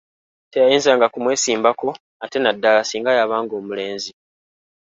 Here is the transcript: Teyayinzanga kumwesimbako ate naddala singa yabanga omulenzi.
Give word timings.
Teyayinzanga 0.51 1.05
kumwesimbako 1.13 1.89
ate 2.23 2.37
naddala 2.39 2.81
singa 2.89 3.11
yabanga 3.17 3.53
omulenzi. 3.59 4.11